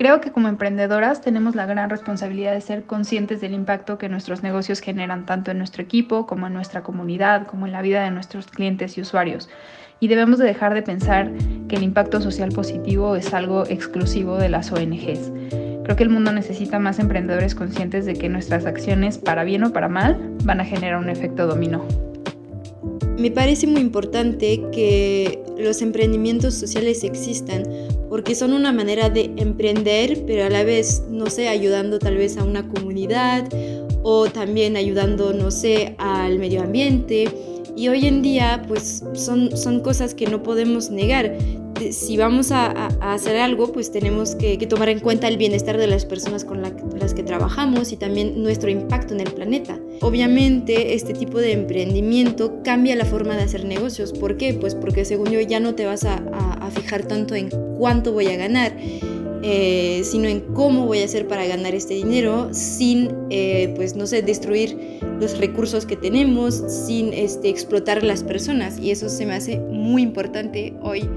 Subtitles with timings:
[0.00, 4.42] Creo que como emprendedoras tenemos la gran responsabilidad de ser conscientes del impacto que nuestros
[4.42, 8.10] negocios generan tanto en nuestro equipo como en nuestra comunidad, como en la vida de
[8.10, 9.50] nuestros clientes y usuarios.
[10.00, 11.30] Y debemos de dejar de pensar
[11.68, 15.32] que el impacto social positivo es algo exclusivo de las ONGs.
[15.84, 19.72] Creo que el mundo necesita más emprendedores conscientes de que nuestras acciones, para bien o
[19.74, 22.09] para mal, van a generar un efecto dominó.
[23.20, 27.64] Me parece muy importante que los emprendimientos sociales existan
[28.08, 32.38] porque son una manera de emprender, pero a la vez, no sé, ayudando tal vez
[32.38, 33.46] a una comunidad
[34.02, 37.28] o también ayudando, no sé, al medio ambiente.
[37.76, 41.36] Y hoy en día, pues son, son cosas que no podemos negar
[41.90, 46.04] si vamos a, hacer algo, pues tenemos que, tomar en cuenta el bienestar de las
[46.04, 49.78] personas con las que trabajamos y también nuestro impacto en el planeta.
[50.02, 54.12] Obviamente, este tipo de emprendimiento cambia la forma de hacer negocios.
[54.12, 54.54] ¿Por qué?
[54.54, 56.20] Pues porque según yo ya no te vas a,
[56.70, 58.72] fijar tanto en cuánto voy a ganar,
[59.42, 64.06] eh, sino en cómo voy a hacer para ganar este dinero sin, eh, pues no
[64.06, 68.78] sé, destruir los recursos que tenemos, sin este, explotar las personas.
[68.78, 71.08] Y eso se me hace muy importante hoy